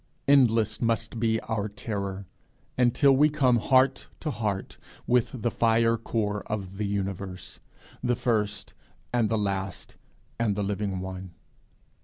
Endless 0.27 0.81
must 0.81 1.19
be 1.19 1.39
our 1.41 1.69
terror, 1.69 2.25
until 2.75 3.11
we 3.15 3.29
come 3.29 3.57
heart 3.57 4.07
to 4.21 4.31
heart 4.31 4.79
with 5.05 5.43
the 5.43 5.51
fire 5.51 5.95
core 5.95 6.41
of 6.47 6.77
the 6.77 6.87
universe, 6.87 7.59
the 8.03 8.15
first 8.15 8.73
and 9.13 9.29
the 9.29 9.37
last 9.37 9.97
and 10.39 10.55
the 10.55 10.63
living 10.63 11.01
one! 11.01 11.35